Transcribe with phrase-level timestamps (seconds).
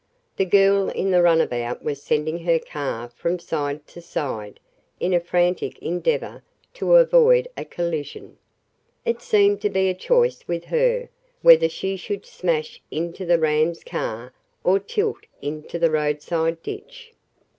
[0.35, 4.59] The girl in the runabout was sending her car from side to side,
[4.99, 6.41] in a frantic endeavor
[6.73, 8.39] to avoid a collision.
[9.05, 11.09] It seemed to be a choice with her,
[11.43, 14.33] whether she should smash into the ram's car,
[14.63, 17.13] or tilt into the roadside ditch.